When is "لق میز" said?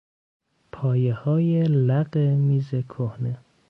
1.63-2.69